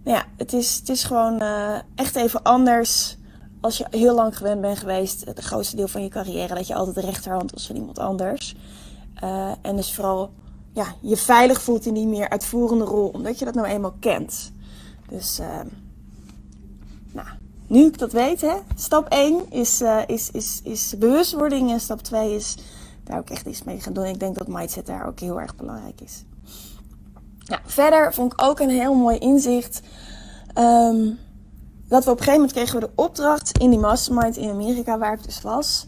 ja, 0.03 0.25
het 0.37 0.53
is, 0.53 0.75
het 0.75 0.89
is 0.89 1.03
gewoon 1.03 1.41
uh, 1.41 1.79
echt 1.95 2.15
even 2.15 2.43
anders 2.43 3.17
als 3.61 3.77
je 3.77 3.85
heel 3.89 4.15
lang 4.15 4.37
gewend 4.37 4.61
bent 4.61 4.77
geweest, 4.77 5.25
het 5.25 5.39
grootste 5.39 5.75
deel 5.75 5.87
van 5.87 6.03
je 6.03 6.09
carrière, 6.09 6.55
dat 6.55 6.67
je 6.67 6.75
altijd 6.75 6.95
de 6.95 7.01
rechterhand 7.01 7.51
was 7.51 7.67
van 7.67 7.75
iemand 7.75 7.99
anders. 7.99 8.55
Uh, 9.23 9.51
en 9.61 9.75
dus 9.75 9.93
vooral 9.93 10.31
ja, 10.73 10.85
je 11.01 11.17
veilig 11.17 11.61
voelt 11.61 11.85
in 11.85 11.93
die 11.93 12.07
meer 12.07 12.29
uitvoerende 12.29 12.83
rol, 12.83 13.07
omdat 13.07 13.39
je 13.39 13.45
dat 13.45 13.53
nou 13.53 13.67
eenmaal 13.67 13.95
kent. 13.99 14.51
Dus, 15.09 15.39
uh, 15.39 15.59
nou, 17.11 17.27
nu 17.69 17.85
ik 17.85 17.97
dat 17.97 18.11
weet, 18.11 18.41
hè, 18.41 18.53
stap 18.75 19.07
1 19.07 19.51
is, 19.51 19.81
uh, 19.81 20.01
is, 20.07 20.31
is, 20.31 20.61
is 20.63 20.97
bewustwording 20.97 21.71
en 21.71 21.79
stap 21.79 22.01
2 22.01 22.35
is 22.35 22.57
daar 23.03 23.17
ook 23.17 23.29
echt 23.29 23.45
iets 23.45 23.63
mee 23.63 23.81
gaan 23.81 23.93
doen. 23.93 24.05
Ik 24.05 24.19
denk 24.19 24.35
dat 24.35 24.47
mindset 24.47 24.85
daar 24.85 25.07
ook 25.07 25.19
heel 25.19 25.41
erg 25.41 25.55
belangrijk 25.55 26.01
is. 26.01 26.23
Verder 27.65 28.13
vond 28.13 28.33
ik 28.33 28.41
ook 28.41 28.59
een 28.59 28.69
heel 28.69 28.93
mooi 28.93 29.17
inzicht. 29.17 29.81
Um, 30.57 31.17
dat 31.87 32.03
we 32.03 32.11
op 32.11 32.17
een 32.17 32.23
gegeven 32.23 32.41
moment 32.41 32.51
kregen 32.51 32.79
we 32.79 32.85
de 32.85 33.01
opdracht 33.01 33.57
in 33.57 33.69
die 33.69 33.79
mastermind 33.79 34.37
in 34.37 34.49
Amerika, 34.49 34.97
waar 34.97 35.13
ik 35.13 35.23
dus 35.23 35.41
was. 35.41 35.85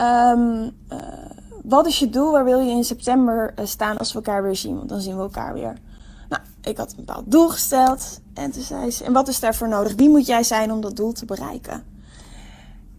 Um, 0.00 0.62
uh, 0.92 0.98
wat 1.64 1.86
is 1.86 1.98
je 1.98 2.10
doel? 2.10 2.32
Waar 2.32 2.44
wil 2.44 2.60
je 2.60 2.70
in 2.70 2.84
september 2.84 3.54
uh, 3.58 3.66
staan 3.66 3.98
als 3.98 4.08
we 4.12 4.14
elkaar 4.14 4.42
weer 4.42 4.56
zien? 4.56 4.76
Want 4.76 4.88
dan 4.88 5.00
zien 5.00 5.16
we 5.16 5.22
elkaar 5.22 5.54
weer. 5.54 5.76
Ik 6.60 6.76
had 6.76 6.90
een 6.90 6.96
bepaald 6.96 7.30
doel 7.30 7.48
gesteld. 7.48 8.20
En 8.34 8.50
toen 8.50 8.62
zei 8.62 8.90
ze, 8.90 9.04
en 9.04 9.12
wat 9.12 9.28
is 9.28 9.40
daarvoor 9.40 9.68
nodig? 9.68 9.94
Wie 9.94 10.08
moet 10.08 10.26
jij 10.26 10.42
zijn 10.42 10.72
om 10.72 10.80
dat 10.80 10.96
doel 10.96 11.12
te 11.12 11.24
bereiken? 11.24 11.72
En 11.72 11.84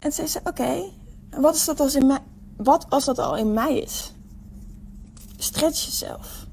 toen 0.00 0.12
zei 0.12 0.26
ze, 0.26 0.40
oké, 0.44 0.82
wat 1.30 1.54
is 1.54 1.64
dat 1.64 1.80
als 1.80 1.94
in 1.94 2.06
mij, 2.06 2.18
wat 2.56 2.86
als 2.88 3.04
dat 3.04 3.18
al 3.18 3.36
in 3.36 3.52
mij 3.52 3.78
is? 3.78 4.12
Stretch 5.36 5.84
jezelf. 5.84 6.46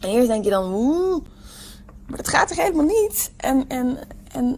En 0.00 0.08
eerst 0.08 0.28
denk 0.28 0.44
je 0.44 0.50
dan, 0.50 0.74
oeh, 0.74 1.24
maar 2.06 2.16
dat 2.16 2.28
gaat 2.28 2.50
er 2.50 2.56
helemaal 2.56 2.84
niet. 2.84 3.32
En, 3.36 3.68
en, 3.68 3.98
en 4.32 4.56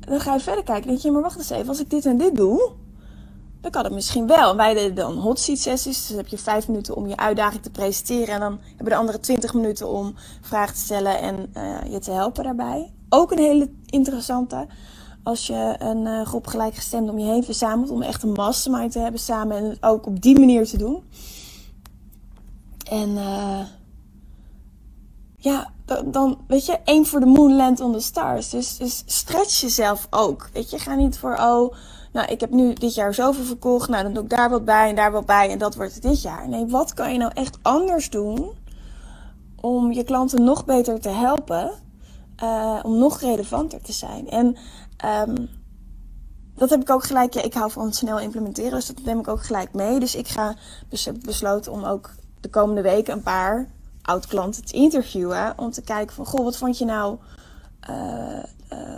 dan 0.00 0.20
ga 0.20 0.34
je 0.34 0.40
verder 0.40 0.64
kijken. 0.64 0.88
denk 0.88 1.00
je, 1.00 1.10
maar 1.10 1.22
wacht 1.22 1.38
eens 1.38 1.50
even, 1.50 1.68
als 1.68 1.80
ik 1.80 1.90
dit 1.90 2.06
en 2.06 2.18
dit 2.18 2.36
doe, 2.36 2.72
dan 3.72 3.82
kan 3.82 3.84
het 3.84 3.94
misschien 3.94 4.26
wel. 4.26 4.56
Wij 4.56 4.74
deden 4.74 4.94
dan 4.94 5.18
hot 5.18 5.38
seat 5.38 5.58
sessies. 5.58 5.98
Dus 5.98 6.08
dan 6.08 6.16
heb 6.16 6.26
je 6.26 6.38
vijf 6.38 6.68
minuten 6.68 6.96
om 6.96 7.06
je 7.06 7.16
uitdaging 7.16 7.62
te 7.62 7.70
presenteren. 7.70 8.34
En 8.34 8.40
dan 8.40 8.58
hebben 8.68 8.88
de 8.88 8.96
andere 8.96 9.20
twintig 9.20 9.54
minuten 9.54 9.88
om 9.88 10.14
vragen 10.40 10.74
te 10.74 10.80
stellen 10.80 11.20
en 11.20 11.52
uh, 11.56 11.92
je 11.92 11.98
te 11.98 12.10
helpen 12.10 12.44
daarbij. 12.44 12.92
Ook 13.08 13.30
een 13.30 13.38
hele 13.38 13.70
interessante. 13.86 14.66
Als 15.22 15.46
je 15.46 15.74
een 15.78 16.06
uh, 16.06 16.26
groep 16.26 16.46
gelijkgestemd 16.46 17.10
om 17.10 17.18
je 17.18 17.26
heen 17.26 17.44
verzamelt. 17.44 17.90
Om 17.90 18.02
echt 18.02 18.22
een 18.22 18.32
mastermind 18.32 18.92
te 18.92 18.98
hebben 18.98 19.20
samen. 19.20 19.56
En 19.56 19.64
het 19.64 19.82
ook 19.82 20.06
op 20.06 20.22
die 20.22 20.38
manier 20.38 20.66
te 20.66 20.78
doen. 20.78 21.04
En 22.90 23.08
uh, 23.08 23.60
ja, 25.36 25.70
dan, 26.04 26.38
weet 26.46 26.66
je, 26.66 26.78
één 26.84 27.06
voor 27.06 27.20
de 27.20 27.26
moon, 27.26 27.56
land 27.56 27.80
on 27.80 27.92
the 27.92 28.00
stars. 28.00 28.50
Dus, 28.50 28.76
dus 28.76 29.02
stretch 29.06 29.60
jezelf 29.60 30.06
ook. 30.10 30.48
Weet 30.52 30.70
je, 30.70 30.78
ga 30.78 30.94
niet 30.94 31.18
voor, 31.18 31.36
oh, 31.40 31.74
nou, 32.16 32.28
ik 32.28 32.40
heb 32.40 32.50
nu 32.50 32.72
dit 32.72 32.94
jaar 32.94 33.14
zoveel 33.14 33.44
verkocht. 33.44 33.88
Nou, 33.88 34.02
dan 34.02 34.12
doe 34.12 34.22
ik 34.22 34.30
daar 34.30 34.50
wat 34.50 34.64
bij 34.64 34.88
en 34.88 34.94
daar 34.94 35.12
wat 35.12 35.26
bij 35.26 35.50
en 35.50 35.58
dat 35.58 35.74
wordt 35.74 35.94
het 35.94 36.02
dit 36.02 36.22
jaar. 36.22 36.48
Nee, 36.48 36.66
wat 36.66 36.94
kan 36.94 37.12
je 37.12 37.18
nou 37.18 37.30
echt 37.34 37.58
anders 37.62 38.10
doen 38.10 38.50
om 39.60 39.92
je 39.92 40.04
klanten 40.04 40.44
nog 40.44 40.64
beter 40.64 41.00
te 41.00 41.08
helpen? 41.08 41.70
Uh, 42.42 42.80
om 42.82 42.98
nog 42.98 43.20
relevanter 43.20 43.82
te 43.82 43.92
zijn. 43.92 44.28
En 44.28 44.56
um, 45.28 45.48
dat 46.54 46.70
heb 46.70 46.80
ik 46.80 46.90
ook 46.90 47.04
gelijk, 47.04 47.34
ja, 47.34 47.42
ik 47.42 47.54
hou 47.54 47.70
van 47.70 47.92
snel 47.92 48.18
implementeren, 48.18 48.70
dus 48.70 48.86
dat 48.86 49.04
neem 49.04 49.18
ik 49.18 49.28
ook 49.28 49.44
gelijk 49.44 49.72
mee. 49.72 50.00
Dus 50.00 50.14
ik 50.14 50.28
ga 50.28 50.54
besloten 51.20 51.72
om 51.72 51.84
ook 51.84 52.10
de 52.40 52.50
komende 52.50 52.82
weken 52.82 53.12
een 53.12 53.22
paar 53.22 53.68
oud-klanten 54.02 54.64
te 54.64 54.74
interviewen. 54.74 55.58
Om 55.58 55.70
te 55.70 55.82
kijken 55.82 56.14
van, 56.14 56.26
goh, 56.26 56.44
wat 56.44 56.56
vond 56.56 56.78
je 56.78 56.84
nou 56.84 57.18
uh, 57.90 58.44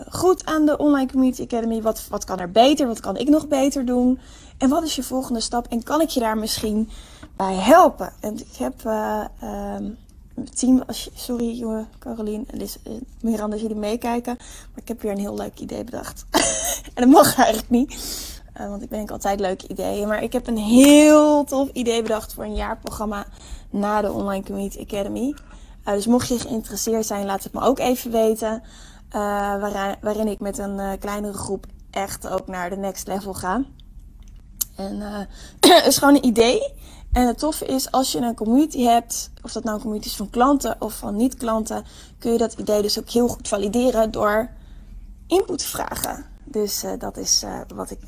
goed 0.09 0.45
aan 0.45 0.67
de 0.67 0.77
Online 0.77 1.11
Community 1.11 1.43
Academy? 1.43 1.83
Wat, 1.83 2.07
wat 2.09 2.25
kan 2.25 2.39
er 2.39 2.51
beter? 2.51 2.87
Wat 2.87 3.01
kan 3.01 3.17
ik 3.17 3.29
nog 3.29 3.49
beter 3.49 3.87
doen? 3.87 4.19
En 4.59 4.69
wat 4.69 4.83
is 4.83 4.97
je 4.97 5.03
volgende 5.03 5.41
stap? 5.41 5.67
En 5.67 5.83
kan 5.83 6.01
ik 6.01 6.09
je 6.09 6.21
daar 6.21 6.39
misschien 6.39 6.89
bij 7.37 7.55
helpen? 7.55 8.13
En 8.21 8.39
ik 8.39 8.57
heb 8.59 8.83
uh, 8.87 9.25
team, 10.55 10.83
sorry 11.15 11.51
jongen, 11.51 11.89
Caroline 11.99 12.45
en 12.47 12.59
Liz, 12.59 12.77
Miranda, 13.21 13.53
als 13.53 13.63
jullie 13.63 13.77
meekijken. 13.77 14.37
Maar 14.37 14.83
ik 14.83 14.89
heb 14.89 15.03
weer 15.03 15.13
een 15.13 15.19
heel 15.19 15.37
leuk 15.37 15.59
idee 15.59 15.85
bedacht. 15.85 16.25
en 16.95 17.03
dat 17.03 17.09
mag 17.09 17.37
eigenlijk 17.37 17.71
niet. 17.71 18.17
Want 18.59 18.83
ik 18.83 18.89
ben 18.89 19.07
altijd 19.07 19.41
leuke 19.41 19.69
ideeën. 19.69 20.09
Maar 20.09 20.23
ik 20.23 20.33
heb 20.33 20.47
een 20.47 20.59
heel 20.59 21.45
tof 21.45 21.69
idee 21.73 22.03
bedacht 22.03 22.35
voor 22.35 22.45
een 22.45 22.55
jaarprogramma 22.55 23.27
na 23.71 24.01
de 24.01 24.13
Online 24.13 24.45
Community 24.45 24.81
Academy. 24.81 25.35
Dus 25.85 26.07
mocht 26.07 26.29
je 26.29 26.39
geïnteresseerd 26.39 27.07
zijn, 27.07 27.27
laat 27.27 27.45
het 27.45 27.53
me 27.53 27.61
ook 27.61 27.79
even 27.79 28.11
weten. 28.11 28.63
Uh, 29.13 29.21
waarin, 30.01 30.29
ik 30.29 30.41
met 30.41 30.59
een 30.59 30.79
uh, 30.79 30.93
kleinere 30.99 31.33
groep 31.33 31.67
echt 31.91 32.29
ook 32.29 32.47
naar 32.47 32.71
de 32.71 32.77
next 32.77 33.07
level 33.07 33.35
ga. 33.35 33.65
En 34.77 35.01
het 35.61 35.87
is 35.87 35.99
gewoon 35.99 36.15
een 36.15 36.25
idee. 36.25 36.73
En 37.13 37.27
het 37.27 37.39
toffe 37.39 37.67
is, 37.67 37.91
als 37.91 38.13
je 38.13 38.19
een 38.19 38.35
community 38.35 38.83
hebt, 38.83 39.31
of 39.43 39.53
dat 39.53 39.65
nou 39.65 39.77
een 39.77 39.83
community 39.83 40.09
is 40.09 40.17
van 40.17 40.31
klanten 40.31 40.77
of 40.79 40.95
van 40.95 41.17
niet-klanten, 41.17 41.85
kun 42.19 42.33
je 42.33 42.39
dat 42.39 42.53
idee 42.53 42.83
dus 42.83 42.99
ook 42.99 43.11
heel 43.11 43.29
goed 43.29 43.49
valideren 43.49 44.11
door 44.11 44.51
input 45.27 45.59
te 45.59 45.67
vragen. 45.67 46.25
Dus 46.45 46.85
dat 46.99 47.17
is 47.17 47.45
wat 47.75 47.91
ik 47.91 48.01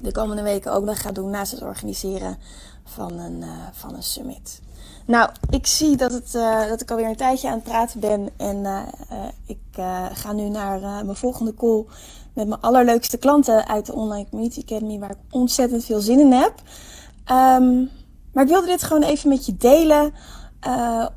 de 0.00 0.12
komende 0.12 0.42
weken 0.42 0.72
ook 0.72 0.84
nog 0.84 1.00
ga 1.00 1.12
doen 1.12 1.30
naast 1.30 1.52
het 1.52 1.62
organiseren 1.62 2.36
van 2.84 3.18
een, 3.18 3.44
van 3.72 3.94
een 3.94 4.02
summit. 4.02 4.60
Nou, 5.06 5.30
ik 5.50 5.66
zie 5.66 5.96
dat, 5.96 6.12
het, 6.12 6.34
uh, 6.34 6.68
dat 6.68 6.80
ik 6.80 6.90
alweer 6.90 7.08
een 7.08 7.16
tijdje 7.16 7.48
aan 7.48 7.54
het 7.54 7.62
praten 7.62 8.00
ben. 8.00 8.28
En 8.36 8.56
uh, 8.56 8.82
ik 9.46 9.58
ga 10.12 10.32
nu 10.32 10.48
naar 10.48 10.80
mijn 10.80 11.16
volgende 11.16 11.54
call 11.54 11.84
met 12.32 12.48
mijn 12.48 12.60
allerleukste 12.60 13.16
klanten 13.16 13.68
uit 13.68 13.86
de 13.86 13.94
Online 13.94 14.28
Community 14.30 14.60
Academy, 14.60 14.98
waar 14.98 15.10
ik 15.10 15.16
ontzettend 15.30 15.84
veel 15.84 16.00
zin 16.00 16.20
in 16.20 16.32
heb. 16.32 16.54
Um, 17.30 17.90
maar 18.32 18.44
ik 18.44 18.48
wilde 18.48 18.66
dit 18.66 18.82
gewoon 18.82 19.02
even 19.02 19.28
met 19.28 19.46
je 19.46 19.56
delen. 19.56 20.12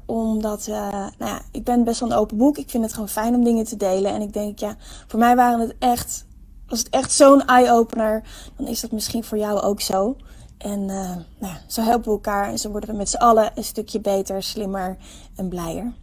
omdat, 0.05 0.67
nou 0.67 1.11
ja, 1.17 1.41
ik 1.51 1.63
ben 1.63 1.83
best 1.83 1.99
wel 1.99 2.11
een 2.11 2.17
open 2.17 2.37
boek. 2.37 2.57
Ik 2.57 2.69
vind 2.69 2.83
het 2.83 2.93
gewoon 2.93 3.09
fijn 3.09 3.35
om 3.35 3.43
dingen 3.43 3.65
te 3.65 3.77
delen. 3.77 4.11
En 4.11 4.21
ik 4.21 4.33
denk, 4.33 4.59
ja, 4.59 4.75
voor 5.07 5.19
mij 5.19 5.35
waren 5.35 5.59
het 5.59 5.75
echt, 5.79 6.25
was 6.71 6.79
het 6.79 6.89
echt 6.89 7.11
zo'n 7.11 7.45
eye-opener. 7.45 8.23
Dan 8.57 8.67
is 8.67 8.81
dat 8.81 8.91
misschien 8.91 9.23
voor 9.23 9.37
jou 9.37 9.59
ook 9.59 9.81
zo. 9.81 10.15
En 10.57 10.79
uh, 10.79 11.15
nou, 11.39 11.55
zo 11.67 11.81
helpen 11.81 12.05
we 12.05 12.11
elkaar 12.11 12.49
en 12.49 12.59
zo 12.59 12.69
worden 12.69 12.89
we 12.89 12.95
met 12.95 13.09
z'n 13.09 13.17
allen 13.17 13.51
een 13.55 13.63
stukje 13.63 13.99
beter, 13.99 14.43
slimmer 14.43 14.97
en 15.35 15.49
blijer. 15.49 15.93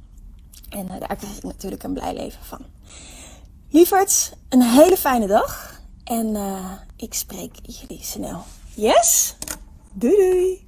En 0.69 0.85
uh, 0.85 0.91
daar 0.91 1.17
krijg 1.17 1.37
ik 1.37 1.43
natuurlijk 1.43 1.83
een 1.83 1.93
blij 1.93 2.15
leven 2.15 2.45
van. 2.45 2.61
Lieverd, 3.71 4.33
een 4.49 4.63
hele 4.63 4.97
fijne 4.97 5.27
dag. 5.27 5.81
En 6.05 6.27
uh, 6.27 6.73
ik 6.97 7.15
spreek 7.15 7.55
jullie 7.63 8.03
snel. 8.03 8.43
Yes? 8.75 9.37
Doei 9.93 10.17
doei! 10.17 10.68